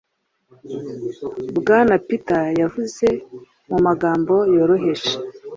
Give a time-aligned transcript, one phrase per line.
[1.57, 3.07] Bwana Peter yavuze
[3.69, 5.11] mu magambo yoroheje